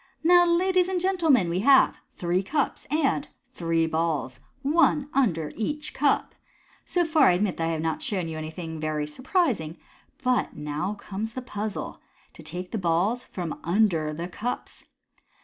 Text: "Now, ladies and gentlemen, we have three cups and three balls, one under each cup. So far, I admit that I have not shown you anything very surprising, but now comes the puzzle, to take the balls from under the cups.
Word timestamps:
"Now, 0.23 0.47
ladies 0.47 0.87
and 0.89 0.99
gentlemen, 0.99 1.47
we 1.47 1.59
have 1.59 2.01
three 2.15 2.41
cups 2.41 2.87
and 2.89 3.27
three 3.53 3.85
balls, 3.85 4.39
one 4.63 5.11
under 5.13 5.51
each 5.55 5.93
cup. 5.93 6.33
So 6.85 7.05
far, 7.05 7.27
I 7.29 7.33
admit 7.33 7.57
that 7.57 7.67
I 7.67 7.71
have 7.73 7.83
not 7.83 8.01
shown 8.01 8.27
you 8.27 8.35
anything 8.39 8.79
very 8.79 9.05
surprising, 9.05 9.77
but 10.23 10.55
now 10.55 10.95
comes 10.95 11.35
the 11.35 11.43
puzzle, 11.43 12.01
to 12.33 12.41
take 12.41 12.71
the 12.71 12.79
balls 12.79 13.23
from 13.23 13.59
under 13.63 14.11
the 14.11 14.27
cups. 14.27 14.85